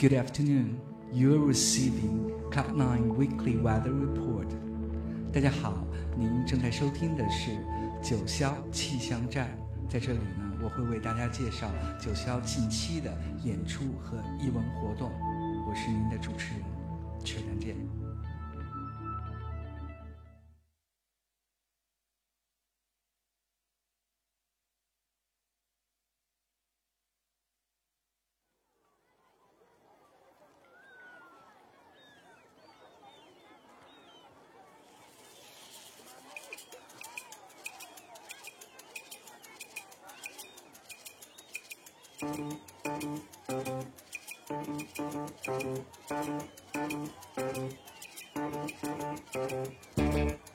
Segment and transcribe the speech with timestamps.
[0.00, 0.80] Good afternoon.
[1.12, 4.48] You are receiving cup Nine Weekly Weather Report.
[5.30, 5.84] 大家好，
[6.16, 7.50] 您正在收听的是
[8.02, 9.50] 九霄气象站。
[9.90, 11.70] 在这里呢，我会为大家介绍
[12.00, 15.10] 九霄近期的演出和艺文活动。
[15.68, 16.64] 我是您的主持人，
[17.22, 17.76] 曲南健。
[42.20, 42.50] Thank
[50.14, 50.49] you.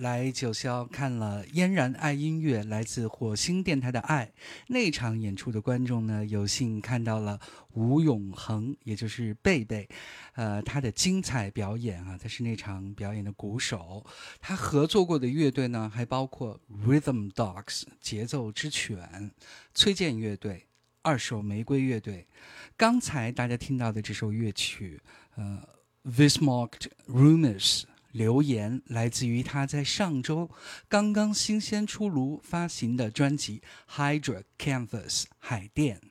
[0.00, 4.32] 来九霄看了嫣然爱音乐来自火星电台的爱
[4.68, 7.38] 那场演出的观众呢，有幸看到了
[7.74, 9.86] 吴永恒，也就是贝贝，
[10.34, 14.04] 呃，他的精彩表演啊，他是那场表演的鼓手。
[14.40, 19.30] 他合作过的乐队呢，还包括 Rhythm Dogs 节奏之犬、
[19.74, 20.66] 崔健乐队、
[21.02, 22.26] 二手玫瑰乐队。
[22.74, 24.98] 刚才大家听到的这首乐曲，
[25.36, 25.62] 呃
[26.04, 27.82] ，This Marked Rumors。
[28.12, 30.50] 留言来自于他在上周
[30.88, 33.62] 刚刚新鲜出炉发行的专辑
[34.20, 36.09] 《Hydra Canvas》海淀。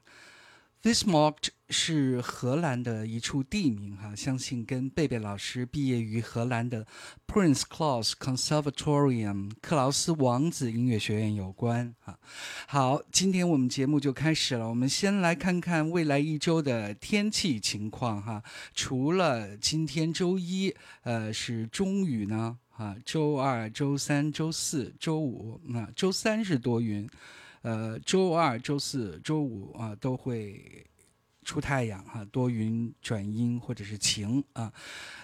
[0.82, 6.88] Vismarkt 是荷兰的一处地名，哈，相信跟贝贝老师毕业于荷兰的
[7.28, 12.18] Prince Claus Conservatorium 克劳斯王子音乐学院有关，哈。
[12.66, 18.42] 好，今天我们节目就开始了，我们先来看看未来一周的天气情况，哈。
[18.74, 27.06] 除了今天周一，呃，是中雨呢，啊，周二、周三、周四周五，那周三是多云。
[27.62, 30.86] 呃，周二、周四周五啊，都会
[31.44, 34.72] 出太阳哈，多云转阴或者是晴啊。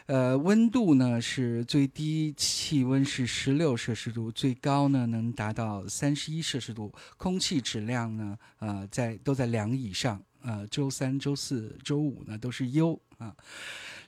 [0.08, 10.66] 呃，温度呢是最低气温是十六摄氏度，最高呢能达到三十一摄氏度，空气质量呢呃在都在良以上啊。
[10.70, 13.36] 周三、周四周五呢都是优啊。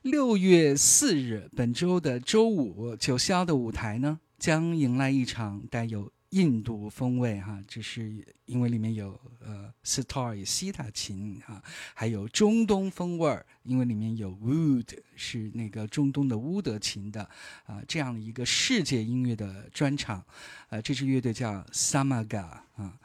[0.02, 6.12] 六月四日，本周的周五，九霄的舞台呢将迎来一场带有。
[6.32, 17.22] 印度风味哈，这是因为里面有呃 sitar 西塔琴哈，还有中东风味儿，因为里面有 wood 是那个中东的乌德琴的
[17.66, 20.22] 啊，这样的一个世界音乐的专场，
[20.68, 23.00] 呃，这支乐队叫 Samaga 啊，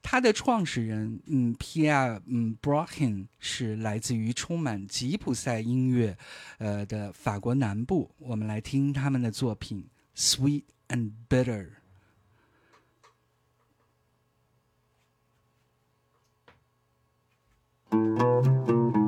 [0.00, 6.16] 它的创始人嗯 Pierre 嗯 Brochin 是来自于充满吉普赛音乐
[6.58, 11.70] 呃的法国南部，我们来听他们的作品 Sweet and Bitter。
[17.92, 19.07] うん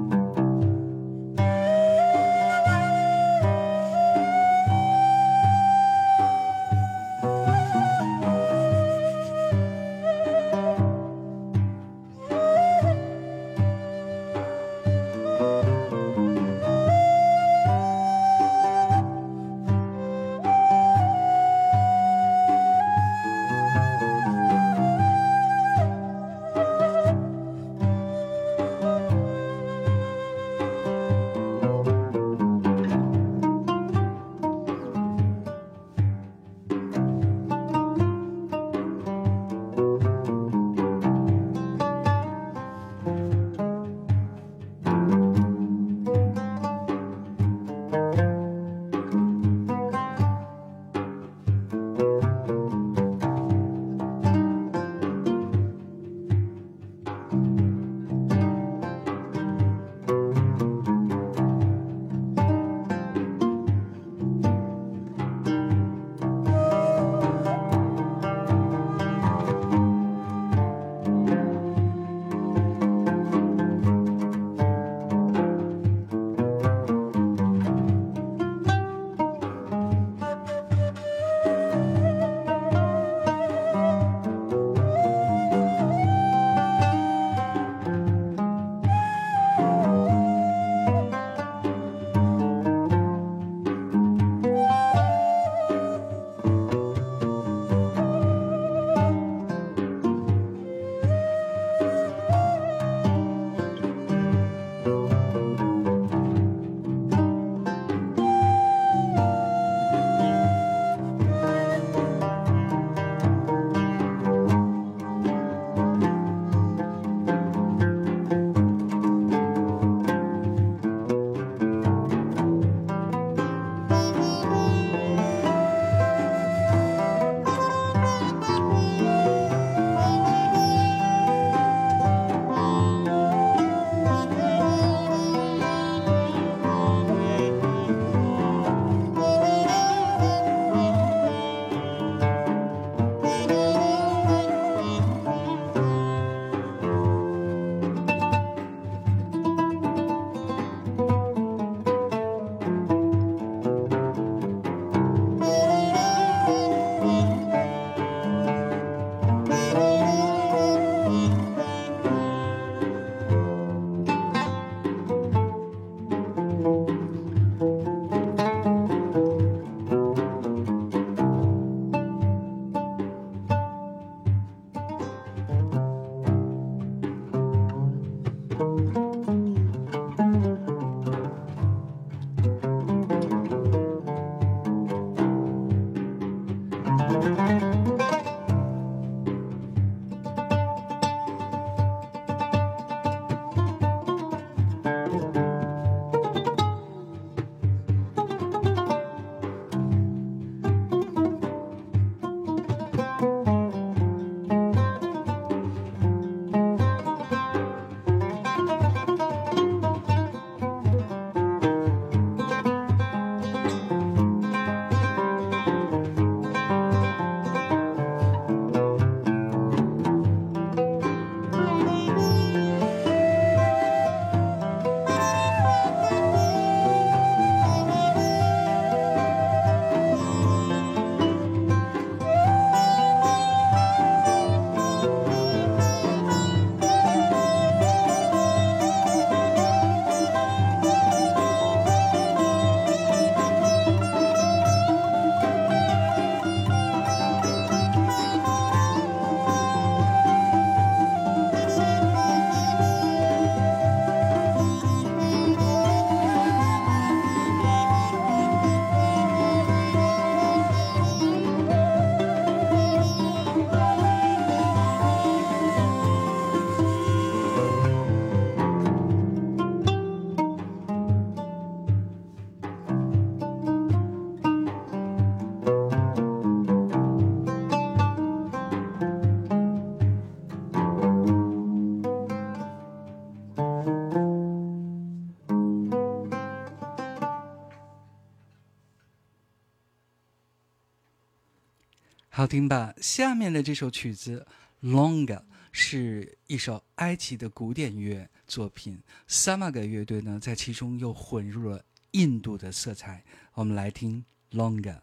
[292.40, 292.94] 好听吧？
[293.02, 294.47] 下面的这首曲子
[294.88, 295.26] 《Longer》
[295.73, 303.23] 是一首埃及的古典乐作品，萨玛格乐队呢在其中又混入了印度的色彩。
[303.52, 304.25] 我们来听
[304.56, 305.00] 《Longer》。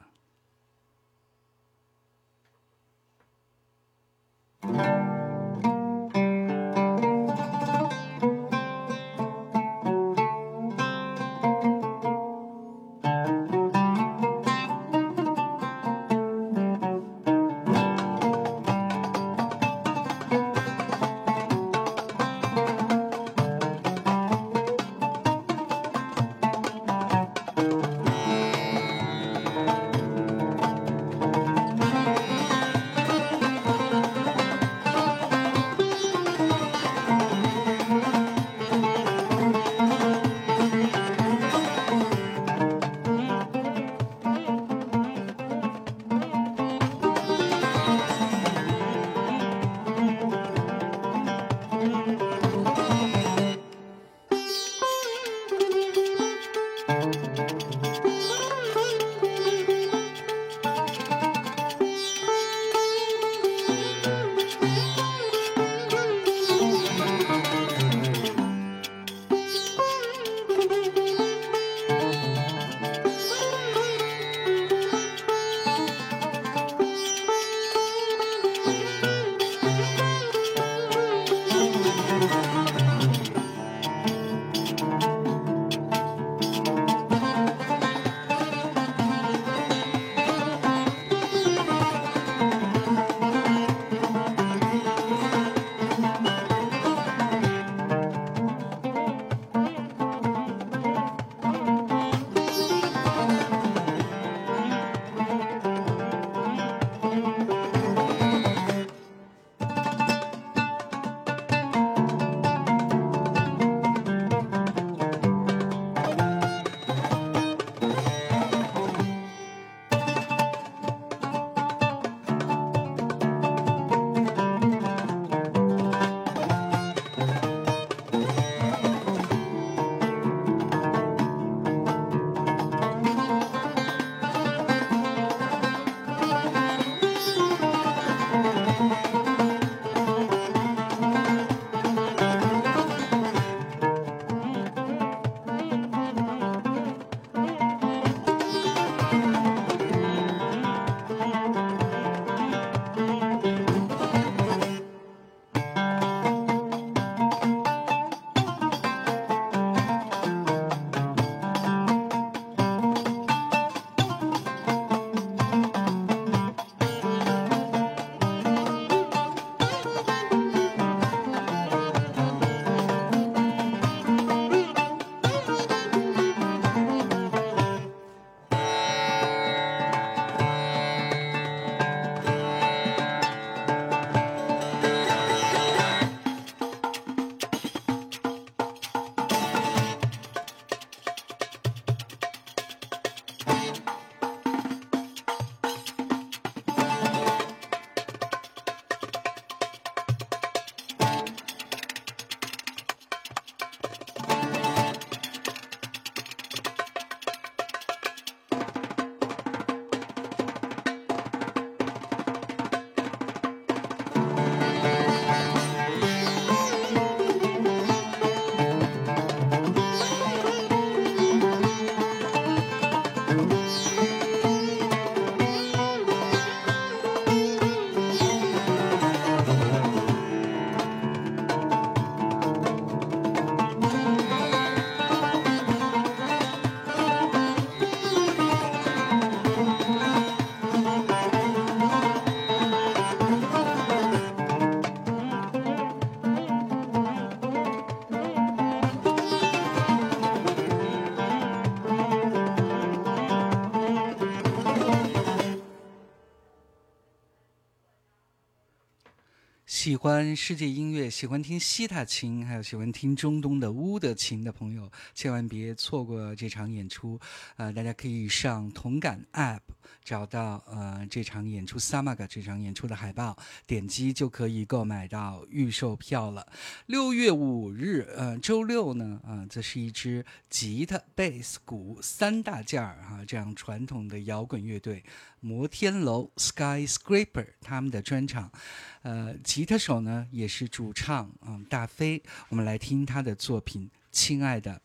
[259.87, 267.17] 喜欢世界音乐、喜欢听西塔琴，还有喜欢听中东的乌德琴的朋友，千万别错过这场演出。
[267.55, 269.61] 呃，大家可以上同感 App
[270.03, 276.45] 找到呃这场演出 Samaga 这场演出的海报，点击就可以购买到预售票了。
[276.87, 285.05] 六月五日，呃，周六呢，啊，这是一支吉他、贝斯、鼓三大件儿哈，这样传统的摇滚乐队
[285.39, 288.51] 摩天楼 Skyscraper 他们的专场。
[289.01, 292.21] 呃，吉他手呢也是主唱嗯，大飞。
[292.49, 294.81] 我们来听他的作品，《亲爱的，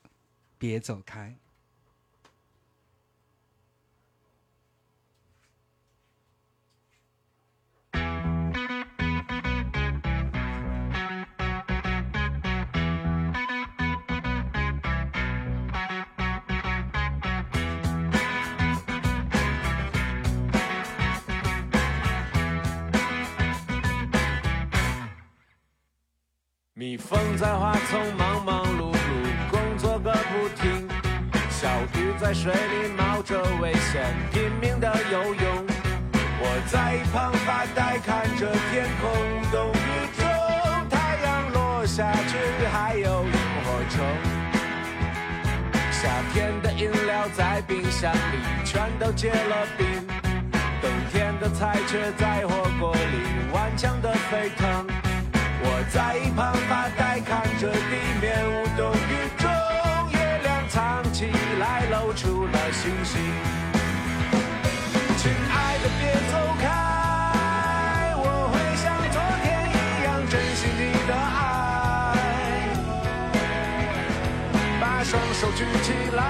[0.58, 1.30] 别走开》。
[26.82, 28.96] 蜜蜂在花丛忙忙碌碌，
[29.52, 30.84] 工作个不停；
[31.48, 35.66] 小鱼在水里冒着危险，拼命的游泳。
[36.40, 39.12] 我在一旁发呆，看着天空，
[39.52, 40.26] 冬雨中
[40.90, 44.04] 太阳落下去，还有萤火虫。
[45.92, 49.86] 夏天的饮料在冰箱里全都结了冰，
[50.80, 55.11] 冬天的菜却在火锅里顽强的沸腾。
[55.64, 59.48] 我在一旁发呆，看着地面无动于衷。
[60.10, 63.20] 月亮藏起来，露出了星星。
[65.16, 66.64] 亲爱的，别走开，
[68.16, 71.40] 我会像昨天一样珍惜你的爱。
[74.80, 76.20] 把双手举起来，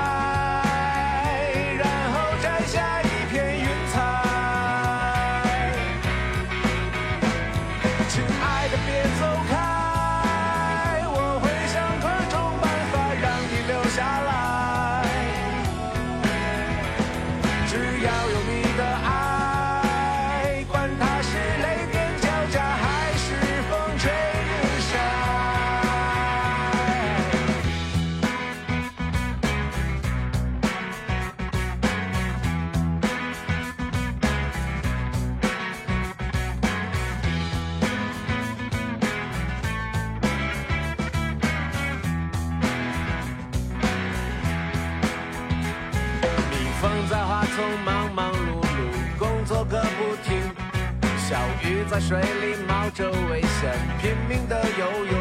[51.93, 55.15] 在水里冒着危险，拼命的游泳。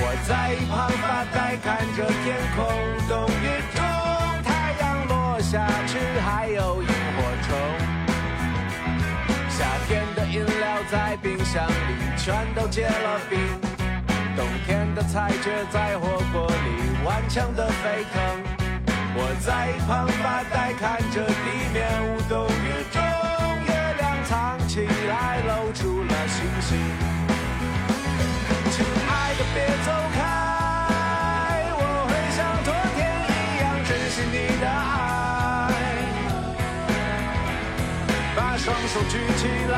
[0.00, 2.66] 我在一旁发呆，看着天空，
[3.06, 3.78] 冬雨中
[4.42, 7.54] 太阳落下去，还有萤火虫。
[9.48, 11.72] 夏天的饮料在冰箱里
[12.16, 13.38] 全都结了冰，
[14.36, 18.18] 冬天的菜却在火锅里顽强的沸腾。
[19.14, 23.00] 我在一旁发呆，看着地面无动于衷，
[26.68, 26.76] 亲
[29.08, 30.18] 爱的，别走开，
[31.72, 35.00] 我会像昨天一样珍惜你的爱。
[38.36, 39.74] 把双手举起来，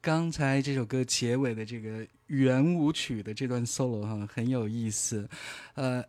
[0.00, 5.28] 刚才这首歌结尾的这个圆舞曲的这段 solo 哈很有意思，
[5.74, 6.04] 呃，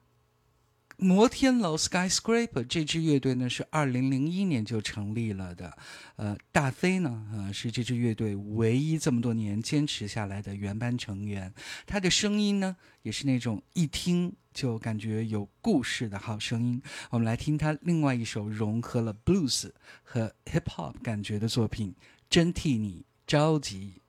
[0.97, 5.75] 摩天楼 Skyscraper 这支乐队呢是二零零一年就成立了的，
[6.17, 11.51] 呃，大飞呢呃是这支乐队唯一这么多年坚持下来的原班成员，
[11.87, 16.81] 他的声音呢也是那种一听就感觉有故事的好声音。
[17.09, 19.71] 我们来听他另外一首融合了 blues
[20.03, 21.95] 和 hip hop 感觉的作品，
[22.29, 23.08] 真替你。
[23.29, 24.01] 着急，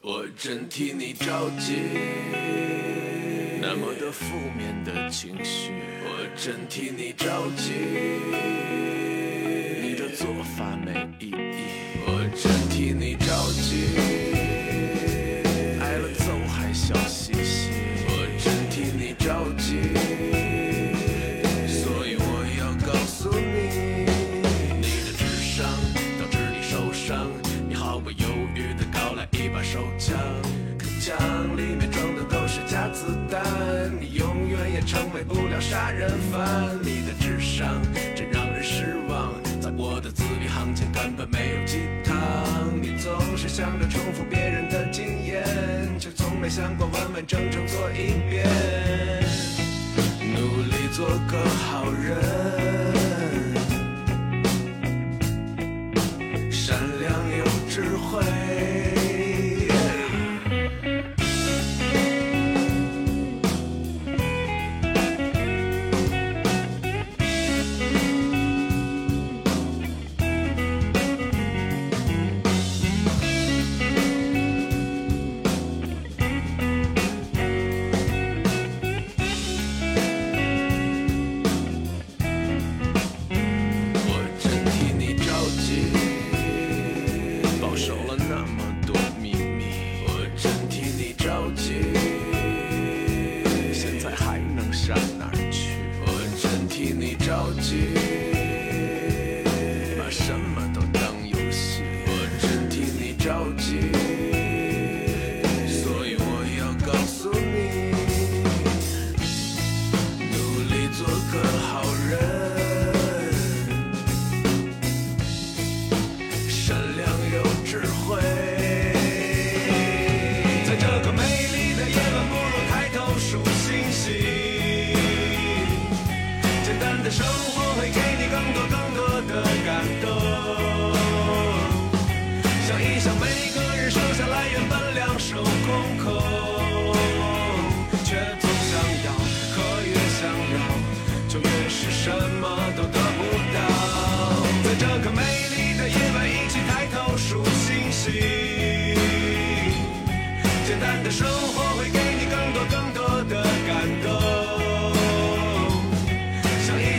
[0.00, 1.74] 我真替你着急，
[3.60, 4.24] 那么多负
[4.56, 7.74] 面的情绪，我真替你着急，
[9.82, 11.45] 你的做法没意义，
[34.96, 36.40] 成为不了杀人犯。
[36.82, 37.82] 你的智商
[38.14, 42.16] 真让人失望，在我的字里行间根本没有鸡汤。
[42.80, 45.44] 你总是想着重复别人的经验，
[45.98, 48.46] 却从没想过完完整整做一遍。
[50.34, 52.16] 努力做个好人。
[56.50, 57.28] 善良。
[57.28, 57.35] 也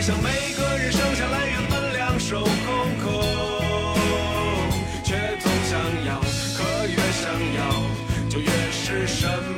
[0.08, 2.48] 想每个人生下来原本两手空
[3.04, 3.12] 空，
[5.04, 6.18] 却总想要，
[6.56, 7.60] 可越想要
[8.30, 9.28] 就越是什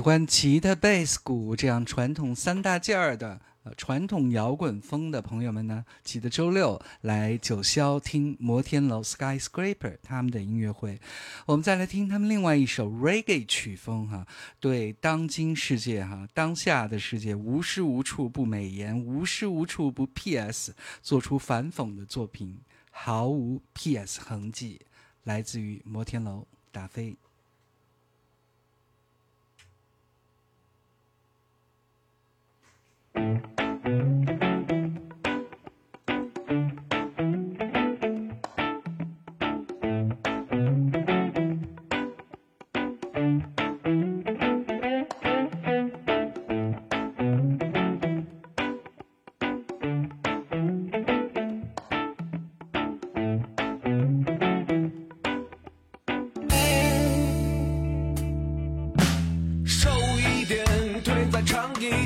[0.00, 10.98] 喜欢吉他、贝斯、鼓这样传统三大件儿的呃传统摇滚风的朋友们呢，记得周六来九霄听摩天楼 Skyscraper 他们的音乐会。
[11.44, 14.26] 我们再来听他们另外一首 Reggae 曲风哈，
[14.58, 22.58] 对当今世界哈当下的世界无时无处不美颜，无时无处不 PS，做出反讽的作品，
[22.90, 24.80] 毫无 PS 痕迹，
[25.24, 27.14] 来自于摩天楼打飞。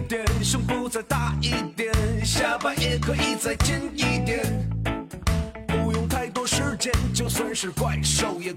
[0.09, 1.93] 点，胸部再大一点，
[2.25, 4.43] 下巴也可以再尖一点。
[5.67, 8.53] 不用太多时间，就算是怪兽也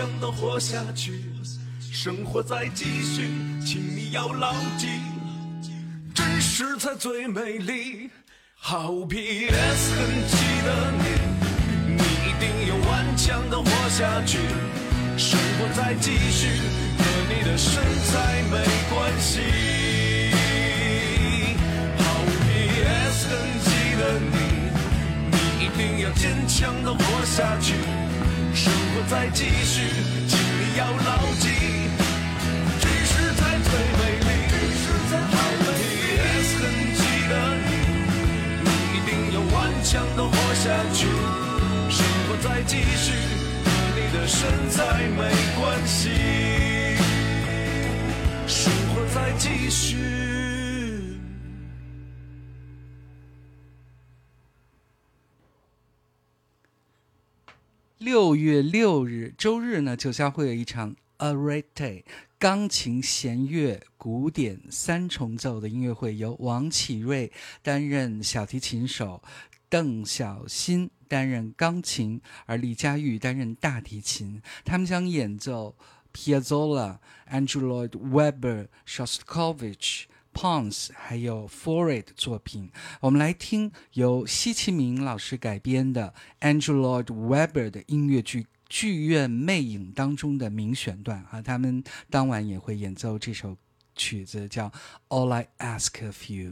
[0.00, 1.12] 坚强的活下去，
[1.92, 3.28] 生活在继续，
[3.62, 4.86] 请你要牢记，
[6.14, 8.08] 真实才最美丽。
[8.54, 11.04] 好 PS 痕迹的你，
[11.96, 14.38] 你一定要顽强的活下去，
[15.18, 16.48] 生活在继续，
[16.96, 18.56] 和你的身材没
[18.88, 19.40] 关系。
[21.98, 22.04] 好
[22.46, 23.36] PS 痕
[23.66, 24.38] 迹的你。
[25.30, 27.74] 你一定要坚强的活下去，
[28.54, 29.88] 生活在继续，
[30.28, 31.48] 请你要牢记，
[32.80, 34.26] 真实才最美丽。
[35.12, 35.14] 毫
[35.50, 36.62] 无 PS 痕
[36.94, 37.32] 迹的
[37.66, 37.70] 你，
[38.64, 41.06] 你一定要顽强的活下去，
[41.90, 43.12] 生活在继续，
[43.64, 44.38] 和你的身
[44.70, 44.78] 材
[45.16, 45.20] 没
[45.60, 46.10] 关系，
[48.46, 50.39] 生活在继续。
[58.00, 62.02] 六月六日周日呢，九霄会有一场 Arete
[62.38, 67.30] 钢琴弦乐古典三重奏的音乐会，由王启瑞
[67.62, 69.22] 担任小提琴手，
[69.68, 74.40] 邓小欣担任钢琴，而李佳玉担任大提琴。
[74.64, 75.76] 他们将演奏
[76.14, 80.04] Piazzolla、Andrew Lloyd Webber、Shostakovich。
[80.32, 82.70] Pons 还有 For It 作品，
[83.00, 93.56] 我们来听由西奇明老师改编的 Andrew Lloyd Webber 的音乐剧《剧院魅影》当中的名选段啊，他们当晚也会演奏这首
[93.94, 94.70] 曲子，叫
[95.08, 96.50] 《All I Ask of You》。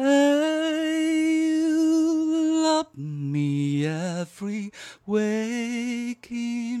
[0.00, 1.62] i
[2.62, 4.70] love me every
[5.06, 6.80] waking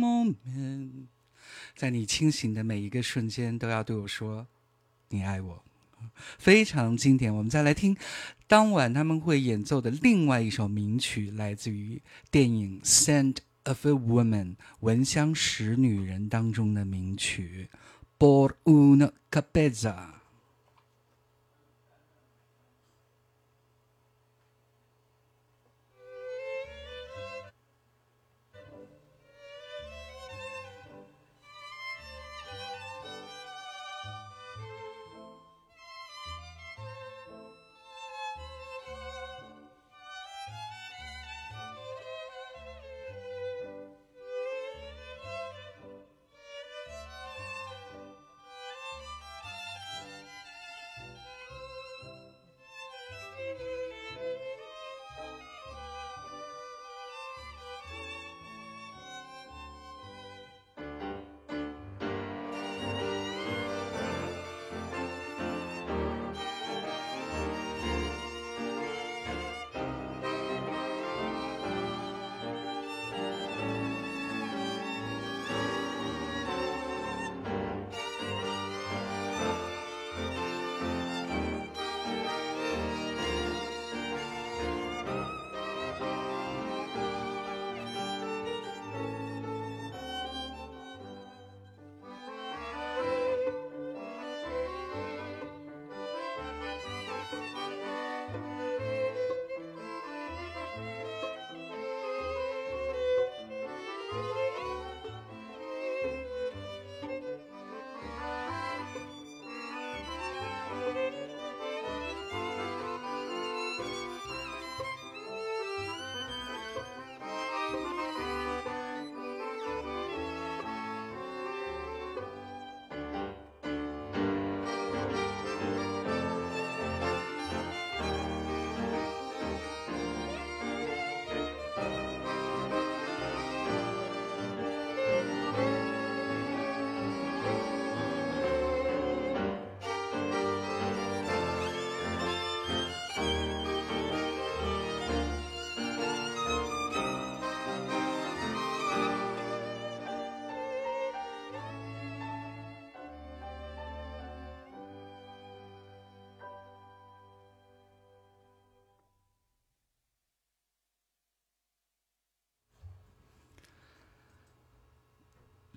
[0.00, 1.08] moment
[1.74, 4.46] 在你清醒的每一个瞬间都要对我说
[5.08, 5.66] 你爱我。
[6.38, 7.96] 非常经典我们再来听
[8.46, 12.00] 当晚他们会演奏的另外一首名曲来自于
[12.30, 17.68] 电影 scent of a woman 闻香识女人当中的名曲
[18.18, 20.15] born ona cabeza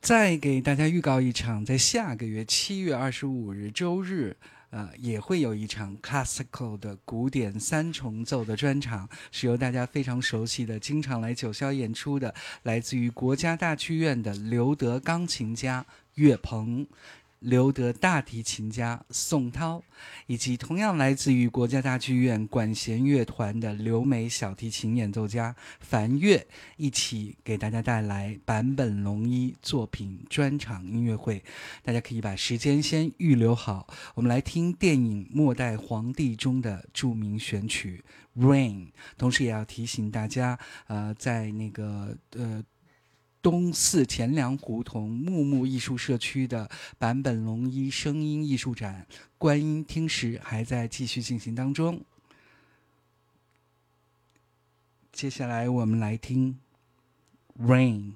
[0.10, 4.36] 再给大家预告一场，在下个月七月二十五日周日，
[4.72, 12.34] 呃，也会有一场 classical 的古典三重奏的专场，是由大家非常熟悉的、经常来九霄演出的，
[12.64, 15.86] 来自于国家大剧院的刘德钢琴家
[16.16, 16.88] 岳鹏。
[17.39, 19.81] 刘德大提琴家宋涛，
[20.27, 31.41] 以及同样来自于国家大剧院管弦乐团的刘美小提琴演奏家樊月，一起给大家带来坂本龙一作品专场音乐会。
[31.81, 38.03] 大家可以把时间先预留好，我们来听电影《末代皇帝》中的著名选曲
[38.45, 38.87] 《Rain》，
[39.17, 42.61] 同时也要提醒大家，呃，在那个呃。
[43.41, 52.03] 东四钱粮胡同木木艺术社区的坂本龙一声音艺术展《观音听时》还在继续进行当中。
[55.11, 56.59] 接下来我们来听
[57.65, 58.13] 《Rain》。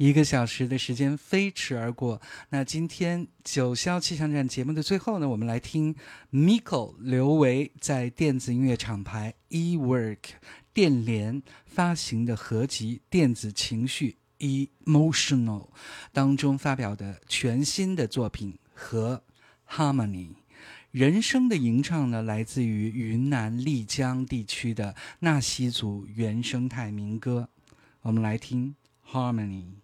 [0.00, 2.22] 一个小时的时间飞驰而过。
[2.48, 5.94] 那今天九霄气象站节目的最后呢，我们来听
[6.32, 10.16] Miko 刘维在电子音乐厂牌 eWork
[10.72, 15.66] 电联发行的合集《电子情绪 Emotional》
[16.14, 19.22] 当中发表的全新的作品和
[19.68, 20.30] Harmony。
[20.92, 27.50] 人声的吟唱呢，来自于云南丽江地区的纳西族原生态民歌。
[28.00, 28.74] 我们来听
[29.06, 29.74] Harmony。